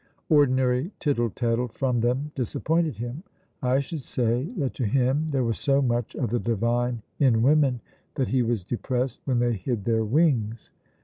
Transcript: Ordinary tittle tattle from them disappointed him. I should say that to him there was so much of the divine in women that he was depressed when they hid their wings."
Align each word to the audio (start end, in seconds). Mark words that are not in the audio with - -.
Ordinary 0.29 0.91
tittle 0.99 1.29
tattle 1.29 1.67
from 1.67 1.99
them 2.01 2.31
disappointed 2.33 2.95
him. 2.95 3.21
I 3.61 3.79
should 3.81 4.01
say 4.01 4.45
that 4.57 4.73
to 4.73 4.83
him 4.85 5.27
there 5.29 5.43
was 5.43 5.59
so 5.59 5.79
much 5.79 6.15
of 6.15 6.31
the 6.31 6.39
divine 6.39 7.03
in 7.19 7.43
women 7.43 7.81
that 8.15 8.29
he 8.29 8.41
was 8.41 8.63
depressed 8.63 9.21
when 9.25 9.37
they 9.37 9.53
hid 9.53 9.85
their 9.85 10.03
wings." 10.03 10.71